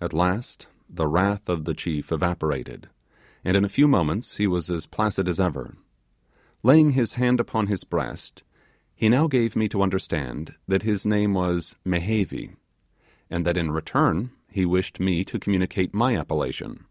At 0.00 0.12
last 0.12 0.68
the 0.88 1.08
wrath 1.08 1.48
of 1.48 1.64
the 1.64 1.74
chief 1.74 2.12
evaporated, 2.12 2.88
and 3.44 3.56
in 3.56 3.64
a 3.64 3.68
few 3.68 3.88
moments 3.88 4.36
he 4.36 4.46
was 4.46 4.70
as 4.70 4.86
placid 4.86 5.28
as 5.28 5.40
ever. 5.40 5.76
Laying 6.62 6.92
his 6.92 7.14
hand 7.14 7.40
upon 7.40 7.66
his 7.66 7.82
breast, 7.82 8.44
he 8.94 9.08
gave 9.26 9.56
me 9.56 9.68
to 9.70 9.82
understand 9.82 10.54
that 10.68 10.84
his 10.84 11.04
name 11.04 11.34
was 11.34 11.74
'Mehevi', 11.84 12.54
and 13.28 13.44
that, 13.44 13.56
in 13.56 13.72
return, 13.72 14.30
he 14.46 14.64
wished 14.64 15.00
me 15.00 15.24
to 15.24 15.40
communicate 15.40 15.92
my 15.92 16.16
appellation. 16.16 16.84